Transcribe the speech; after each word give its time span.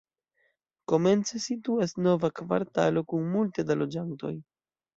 Komence 0.91 1.41
situas 1.43 1.93
nova 2.07 2.33
kvartalo 2.41 3.07
kun 3.13 3.31
multe 3.37 3.69
da 3.71 3.81
loĝantoj. 3.85 4.37